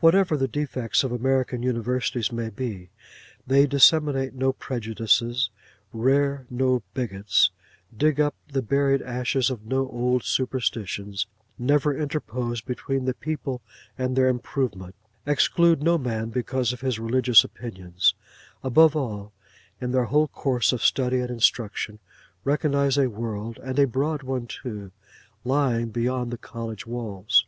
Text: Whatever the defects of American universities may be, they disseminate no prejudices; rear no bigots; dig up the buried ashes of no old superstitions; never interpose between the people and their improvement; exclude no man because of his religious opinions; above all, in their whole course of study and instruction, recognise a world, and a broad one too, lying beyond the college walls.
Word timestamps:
Whatever 0.00 0.36
the 0.36 0.48
defects 0.48 1.04
of 1.04 1.12
American 1.12 1.62
universities 1.62 2.32
may 2.32 2.50
be, 2.50 2.90
they 3.46 3.64
disseminate 3.64 4.34
no 4.34 4.52
prejudices; 4.52 5.50
rear 5.92 6.48
no 6.50 6.82
bigots; 6.94 7.52
dig 7.96 8.20
up 8.20 8.34
the 8.48 8.60
buried 8.60 9.00
ashes 9.02 9.50
of 9.50 9.64
no 9.64 9.88
old 9.88 10.24
superstitions; 10.24 11.28
never 11.60 11.96
interpose 11.96 12.60
between 12.60 13.04
the 13.04 13.14
people 13.14 13.62
and 13.96 14.16
their 14.16 14.26
improvement; 14.26 14.96
exclude 15.26 15.80
no 15.80 15.96
man 15.96 16.30
because 16.30 16.72
of 16.72 16.80
his 16.80 16.98
religious 16.98 17.44
opinions; 17.44 18.16
above 18.64 18.96
all, 18.96 19.32
in 19.80 19.92
their 19.92 20.06
whole 20.06 20.26
course 20.26 20.72
of 20.72 20.82
study 20.82 21.20
and 21.20 21.30
instruction, 21.30 22.00
recognise 22.42 22.98
a 22.98 23.08
world, 23.08 23.60
and 23.62 23.78
a 23.78 23.86
broad 23.86 24.24
one 24.24 24.44
too, 24.48 24.90
lying 25.44 25.90
beyond 25.90 26.32
the 26.32 26.36
college 26.36 26.84
walls. 26.84 27.46